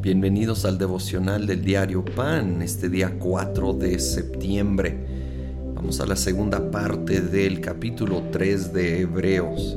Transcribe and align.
Bienvenidos 0.00 0.64
al 0.64 0.76
devocional 0.76 1.46
del 1.46 1.64
diario 1.64 2.04
Pan, 2.04 2.62
este 2.62 2.88
día 2.88 3.16
4 3.16 3.74
de 3.74 4.00
septiembre. 4.00 4.98
Vamos 5.74 6.00
a 6.00 6.06
la 6.06 6.16
segunda 6.16 6.72
parte 6.72 7.20
del 7.20 7.60
capítulo 7.60 8.24
3 8.32 8.72
de 8.72 9.02
Hebreos. 9.02 9.76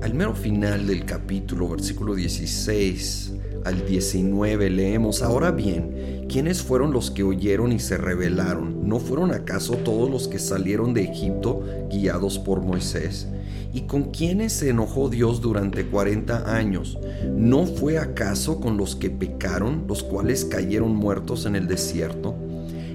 Al 0.00 0.14
mero 0.14 0.34
final 0.34 0.86
del 0.86 1.04
capítulo, 1.04 1.68
versículo 1.68 2.14
16 2.14 3.32
al 3.66 3.84
19, 3.84 4.70
leemos, 4.70 5.22
ahora 5.22 5.50
bien, 5.50 6.26
¿quiénes 6.26 6.62
fueron 6.62 6.90
los 6.90 7.10
que 7.10 7.22
oyeron 7.22 7.70
y 7.70 7.80
se 7.80 7.98
rebelaron? 7.98 8.88
¿No 8.88 8.98
fueron 8.98 9.30
acaso 9.32 9.74
todos 9.74 10.10
los 10.10 10.26
que 10.26 10.38
salieron 10.38 10.94
de 10.94 11.02
Egipto 11.04 11.62
guiados 11.90 12.38
por 12.38 12.62
Moisés? 12.62 13.28
¿Y 13.74 13.82
con 13.82 14.12
quiénes 14.12 14.52
se 14.52 14.70
enojó 14.70 15.08
Dios 15.08 15.40
durante 15.40 15.84
40 15.84 16.56
años? 16.56 16.96
¿No 17.36 17.66
fue 17.66 17.98
acaso 17.98 18.60
con 18.60 18.76
los 18.76 18.94
que 18.94 19.10
pecaron, 19.10 19.86
los 19.88 20.04
cuales 20.04 20.44
cayeron 20.44 20.94
muertos 20.94 21.44
en 21.44 21.56
el 21.56 21.66
desierto? 21.66 22.36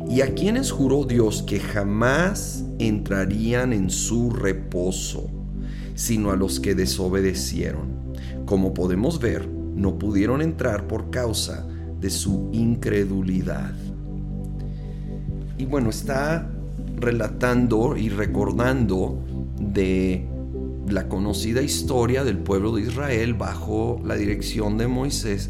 ¿Y 0.09 0.21
a 0.21 0.33
quienes 0.33 0.71
juró 0.71 1.03
Dios 1.03 1.43
que 1.43 1.59
jamás 1.59 2.63
entrarían 2.79 3.73
en 3.73 3.89
su 3.89 4.29
reposo, 4.29 5.29
sino 5.95 6.31
a 6.31 6.38
los 6.38 6.61
que 6.61 6.75
desobedecieron? 6.75 7.89
Como 8.45 8.73
podemos 8.73 9.19
ver, 9.19 9.49
no 9.49 9.99
pudieron 9.99 10.41
entrar 10.41 10.88
por 10.88 11.09
causa 11.09 11.67
de 11.99 12.09
su 12.09 12.52
incredulidad. 12.53 13.73
Y 15.57 15.66
bueno, 15.66 15.89
está 15.89 16.49
relatando 16.95 17.97
y 17.97 18.07
recordando 18.07 19.19
de 19.59 20.28
la 20.91 21.07
conocida 21.07 21.61
historia 21.61 22.23
del 22.23 22.38
pueblo 22.38 22.75
de 22.75 22.84
Israel 22.84 23.34
bajo 23.34 24.02
la 24.03 24.16
dirección 24.16 24.77
de 24.77 24.88
Moisés, 24.88 25.50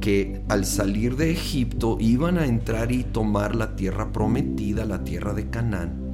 que 0.00 0.42
al 0.48 0.64
salir 0.64 1.16
de 1.16 1.30
Egipto 1.30 1.96
iban 2.00 2.38
a 2.38 2.46
entrar 2.46 2.90
y 2.90 3.04
tomar 3.04 3.54
la 3.54 3.76
tierra 3.76 4.12
prometida, 4.12 4.84
la 4.84 5.04
tierra 5.04 5.32
de 5.32 5.48
Canaán, 5.48 6.12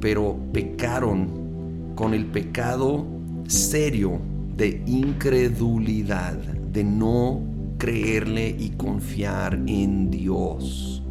pero 0.00 0.36
pecaron 0.52 1.92
con 1.94 2.14
el 2.14 2.26
pecado 2.26 3.06
serio 3.48 4.20
de 4.56 4.82
incredulidad, 4.86 6.34
de 6.34 6.84
no 6.84 7.42
creerle 7.78 8.54
y 8.58 8.70
confiar 8.70 9.60
en 9.66 10.10
Dios. 10.10 11.02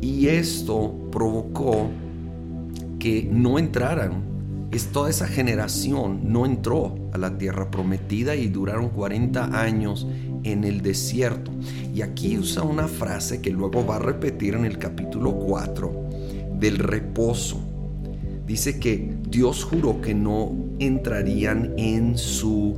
Y 0.00 0.28
esto 0.28 1.08
provocó 1.10 1.88
que 2.98 3.28
no 3.30 3.58
entraran 3.58 4.33
es 4.74 4.88
toda 4.88 5.08
esa 5.08 5.28
generación 5.28 6.32
no 6.32 6.46
entró 6.46 6.96
a 7.12 7.18
la 7.18 7.38
tierra 7.38 7.70
prometida 7.70 8.34
y 8.34 8.48
duraron 8.48 8.88
40 8.88 9.60
años 9.60 10.06
en 10.42 10.64
el 10.64 10.82
desierto. 10.82 11.52
Y 11.94 12.02
aquí 12.02 12.36
usa 12.38 12.62
una 12.64 12.88
frase 12.88 13.40
que 13.40 13.50
luego 13.50 13.86
va 13.86 13.96
a 13.96 14.00
repetir 14.00 14.54
en 14.54 14.64
el 14.64 14.78
capítulo 14.78 15.32
4 15.32 16.08
del 16.58 16.78
reposo. 16.78 17.60
Dice 18.46 18.80
que 18.80 19.14
Dios 19.28 19.64
juró 19.64 20.00
que 20.00 20.12
no 20.12 20.52
entrarían 20.80 21.74
en 21.76 22.18
su 22.18 22.74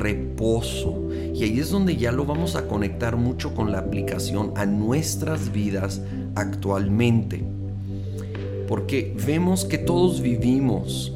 reposo. 0.00 1.08
Y 1.34 1.44
ahí 1.44 1.60
es 1.60 1.70
donde 1.70 1.96
ya 1.96 2.12
lo 2.12 2.24
vamos 2.24 2.56
a 2.56 2.66
conectar 2.66 3.16
mucho 3.16 3.54
con 3.54 3.72
la 3.72 3.78
aplicación 3.78 4.52
a 4.56 4.64
nuestras 4.64 5.52
vidas 5.52 6.00
actualmente. 6.34 7.44
Porque 8.66 9.14
vemos 9.24 9.64
que 9.64 9.78
todos 9.78 10.22
vivimos 10.22 11.15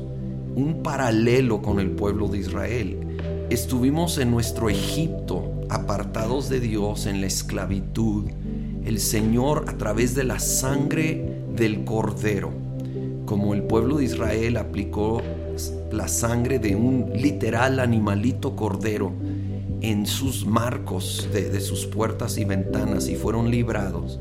un 0.54 0.82
paralelo 0.82 1.62
con 1.62 1.80
el 1.80 1.90
pueblo 1.90 2.28
de 2.28 2.38
Israel. 2.38 3.46
Estuvimos 3.50 4.18
en 4.18 4.30
nuestro 4.30 4.70
Egipto, 4.70 5.52
apartados 5.68 6.48
de 6.48 6.60
Dios 6.60 7.06
en 7.06 7.20
la 7.20 7.26
esclavitud. 7.26 8.30
El 8.84 9.00
Señor 9.00 9.64
a 9.68 9.76
través 9.76 10.14
de 10.14 10.24
la 10.24 10.38
sangre 10.38 11.42
del 11.54 11.84
cordero, 11.84 12.50
como 13.26 13.54
el 13.54 13.62
pueblo 13.62 13.98
de 13.98 14.04
Israel 14.04 14.56
aplicó 14.56 15.22
la 15.92 16.08
sangre 16.08 16.58
de 16.58 16.76
un 16.76 17.10
literal 17.14 17.80
animalito 17.80 18.56
cordero 18.56 19.12
en 19.82 20.06
sus 20.06 20.46
marcos 20.46 21.28
de, 21.32 21.50
de 21.50 21.60
sus 21.60 21.86
puertas 21.86 22.38
y 22.38 22.44
ventanas 22.44 23.08
y 23.08 23.16
fueron 23.16 23.50
librados 23.50 24.20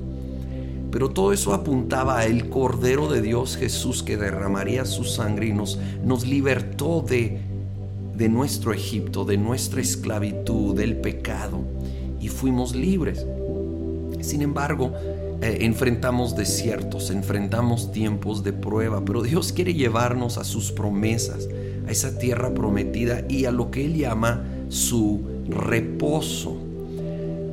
pero 0.92 1.10
todo 1.10 1.34
eso 1.34 1.54
apuntaba 1.54 2.20
a 2.20 2.26
el 2.26 2.50
Cordero 2.50 3.08
de 3.08 3.22
Dios 3.22 3.58
Jesús 3.58 4.04
que 4.04 4.18
derramaría 4.18 4.86
su 4.86 5.04
sangre 5.04 5.48
y 5.48 5.54
nos, 5.54 5.80
nos 6.04 6.26
libertó 6.26 7.02
de, 7.08 7.40
de 8.16 8.30
nuestro 8.30 8.74
Egipto, 8.74 9.26
de 9.26 9.38
nuestra 9.38 9.82
esclavitud, 9.82 10.76
del 10.76 10.98
pecado, 10.98 11.62
y 12.20 12.28
fuimos 12.28 12.76
libres. 12.76 13.26
Sin 14.22 14.42
embargo, 14.42 14.94
eh, 15.42 15.60
enfrentamos 15.62 16.36
desiertos, 16.36 17.12
enfrentamos 17.12 17.94
tiempos 17.94 18.44
de 18.44 18.52
prueba, 18.52 19.04
pero 19.06 19.22
Dios 19.22 19.54
quiere 19.54 19.74
llevarnos 19.74 20.38
a 20.38 20.44
sus 20.44 20.74
promesas, 20.74 21.48
a 21.88 21.92
esa 21.92 22.18
tierra 22.20 22.54
prometida 22.54 23.24
y 23.30 23.46
a 23.46 23.52
lo 23.52 23.72
que 23.72 23.86
Él 23.86 23.96
llama 23.96 24.44
su 24.68 25.22
reposo, 25.48 26.58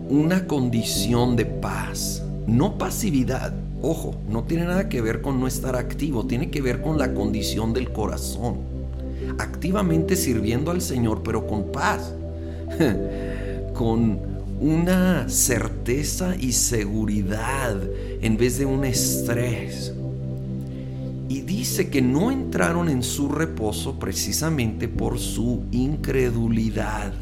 una 0.09 0.49
condición 0.49 1.37
de 1.37 1.47
paz, 1.47 2.25
no 2.47 2.79
pasividad. 2.79 3.53
Ojo, 3.83 4.17
no 4.29 4.45
tiene 4.45 4.65
nada 4.65 4.89
que 4.89 5.01
ver 5.01 5.21
con 5.21 5.39
no 5.41 5.47
estar 5.47 5.77
activo, 5.77 6.27
tiene 6.27 6.51
que 6.51 6.63
ver 6.63 6.81
con 6.81 6.99
la 6.99 7.15
condición 7.15 7.73
del 7.73 7.93
corazón. 7.93 8.57
Activamente 9.39 10.17
sirviendo 10.17 10.71
al 10.71 10.81
Señor, 10.81 11.23
pero 11.23 11.47
con 11.47 11.73
paz, 11.73 12.15
con 13.75 14.37
una 14.61 15.29
certeza 15.29 16.35
y 16.37 16.53
seguridad 16.53 17.77
en 18.23 18.37
vez 18.37 18.59
de 18.59 18.65
un 18.65 18.85
estrés. 18.85 19.93
Y 21.29 21.41
dice 21.43 21.91
que 21.91 22.01
no 22.01 22.31
entraron 22.31 22.89
en 22.89 23.03
su 23.03 23.29
reposo 23.29 23.99
precisamente 23.99 24.89
por 24.89 25.19
su 25.19 25.65
incredulidad. 25.73 27.13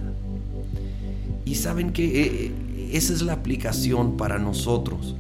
Y 1.45 1.57
saben 1.57 1.93
que 1.93 2.23
eh, 2.23 2.53
esa 2.97 3.13
es 3.13 3.23
la 3.23 3.33
aplicación 3.33 4.17
para 4.17 4.39
nosotros. 4.39 5.17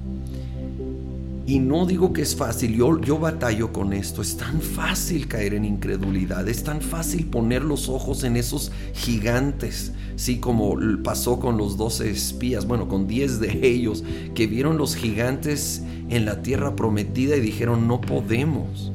Y 1.46 1.58
no 1.58 1.84
digo 1.84 2.14
que 2.14 2.22
es 2.22 2.34
fácil, 2.34 2.74
yo, 2.74 2.98
yo 3.02 3.18
batallo 3.18 3.70
con 3.70 3.92
esto. 3.92 4.22
Es 4.22 4.36
tan 4.38 4.62
fácil 4.62 5.28
caer 5.28 5.52
en 5.52 5.66
incredulidad, 5.66 6.48
es 6.48 6.64
tan 6.64 6.80
fácil 6.80 7.26
poner 7.26 7.62
los 7.62 7.90
ojos 7.90 8.24
en 8.24 8.36
esos 8.36 8.72
gigantes, 8.94 9.92
sí, 10.16 10.38
como 10.38 10.78
pasó 11.02 11.38
con 11.40 11.58
los 11.58 11.76
doce 11.76 12.10
espías, 12.10 12.66
bueno, 12.66 12.88
con 12.88 13.06
diez 13.06 13.40
de 13.40 13.60
ellos, 13.66 14.04
que 14.34 14.46
vieron 14.46 14.78
los 14.78 14.96
gigantes 14.96 15.82
en 16.08 16.24
la 16.24 16.40
tierra 16.40 16.76
prometida 16.76 17.36
y 17.36 17.40
dijeron, 17.40 17.86
no 17.86 18.00
podemos. 18.00 18.93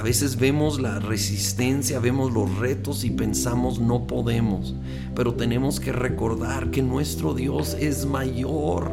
A 0.00 0.02
veces 0.02 0.36
vemos 0.36 0.80
la 0.80 0.98
resistencia, 0.98 2.00
vemos 2.00 2.32
los 2.32 2.56
retos 2.56 3.04
y 3.04 3.10
pensamos 3.10 3.80
no 3.80 4.06
podemos, 4.06 4.74
pero 5.14 5.34
tenemos 5.34 5.78
que 5.78 5.92
recordar 5.92 6.70
que 6.70 6.80
nuestro 6.80 7.34
Dios 7.34 7.76
es 7.78 8.06
mayor, 8.06 8.92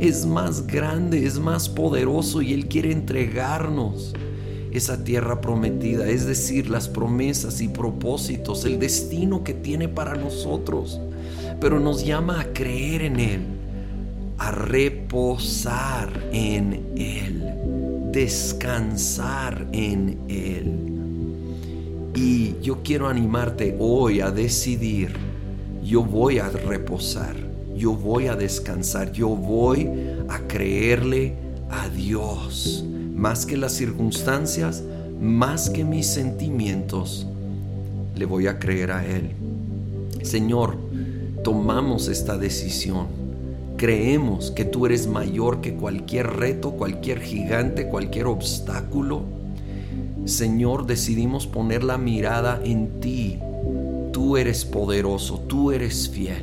es 0.00 0.24
más 0.24 0.66
grande, 0.66 1.26
es 1.26 1.38
más 1.38 1.68
poderoso 1.68 2.40
y 2.40 2.54
Él 2.54 2.68
quiere 2.68 2.90
entregarnos 2.90 4.14
esa 4.72 5.04
tierra 5.04 5.42
prometida, 5.42 6.08
es 6.08 6.24
decir, 6.24 6.70
las 6.70 6.88
promesas 6.88 7.60
y 7.60 7.68
propósitos, 7.68 8.64
el 8.64 8.78
destino 8.78 9.44
que 9.44 9.52
tiene 9.52 9.88
para 9.88 10.14
nosotros, 10.14 10.98
pero 11.60 11.80
nos 11.80 12.02
llama 12.02 12.40
a 12.40 12.54
creer 12.54 13.02
en 13.02 13.20
Él, 13.20 13.40
a 14.38 14.52
reposar 14.52 16.08
en 16.32 16.94
Él 16.96 17.35
descansar 18.16 19.68
en 19.72 20.20
Él. 20.28 20.70
Y 22.14 22.54
yo 22.62 22.82
quiero 22.82 23.08
animarte 23.08 23.76
hoy 23.78 24.22
a 24.22 24.30
decidir, 24.30 25.14
yo 25.84 26.02
voy 26.02 26.38
a 26.38 26.48
reposar, 26.48 27.36
yo 27.76 27.92
voy 27.92 28.28
a 28.28 28.34
descansar, 28.34 29.12
yo 29.12 29.28
voy 29.28 29.90
a 30.30 30.38
creerle 30.48 31.34
a 31.68 31.90
Dios, 31.90 32.86
más 33.14 33.44
que 33.44 33.58
las 33.58 33.72
circunstancias, 33.72 34.82
más 35.20 35.68
que 35.68 35.84
mis 35.84 36.06
sentimientos, 36.06 37.26
le 38.14 38.24
voy 38.24 38.46
a 38.46 38.58
creer 38.58 38.92
a 38.92 39.04
Él. 39.04 39.32
Señor, 40.22 40.78
tomamos 41.44 42.08
esta 42.08 42.38
decisión 42.38 43.25
creemos 43.76 44.50
que 44.50 44.64
tú 44.64 44.86
eres 44.86 45.06
mayor 45.06 45.60
que 45.60 45.74
cualquier 45.74 46.26
reto, 46.28 46.72
cualquier 46.72 47.20
gigante, 47.20 47.88
cualquier 47.88 48.26
obstáculo, 48.26 49.22
Señor, 50.24 50.86
decidimos 50.86 51.46
poner 51.46 51.84
la 51.84 51.98
mirada 51.98 52.60
en 52.64 53.00
ti. 53.00 53.38
Tú 54.12 54.36
eres 54.36 54.64
poderoso, 54.64 55.38
tú 55.46 55.70
eres 55.70 56.08
fiel. 56.08 56.42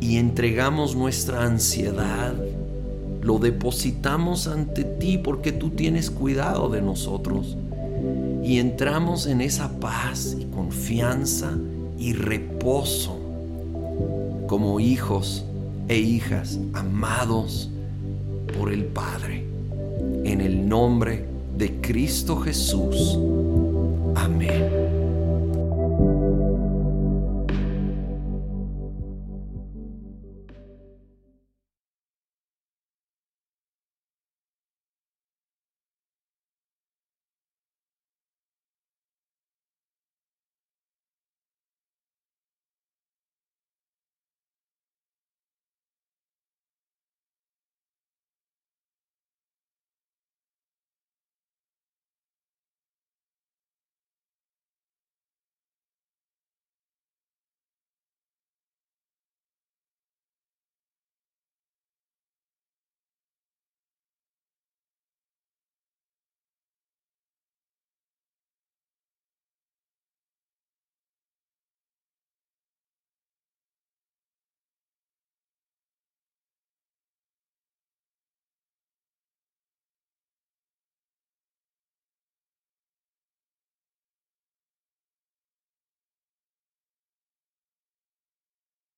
Y 0.00 0.18
entregamos 0.18 0.94
nuestra 0.94 1.44
ansiedad, 1.44 2.34
lo 3.22 3.38
depositamos 3.38 4.46
ante 4.46 4.84
ti 4.84 5.16
porque 5.16 5.52
tú 5.52 5.70
tienes 5.70 6.10
cuidado 6.10 6.68
de 6.68 6.82
nosotros. 6.82 7.56
Y 8.44 8.58
entramos 8.58 9.26
en 9.26 9.40
esa 9.40 9.80
paz 9.80 10.36
y 10.38 10.44
confianza 10.44 11.56
y 11.98 12.12
reposo 12.12 13.16
como 14.48 14.80
hijos 14.80 15.44
e 15.90 15.98
hijas 15.98 16.56
amados 16.72 17.68
por 18.56 18.72
el 18.72 18.84
Padre. 18.84 19.44
En 20.24 20.40
el 20.40 20.68
nombre 20.68 21.24
de 21.56 21.80
Cristo 21.80 22.36
Jesús. 22.36 23.18
Amén. 24.14 24.79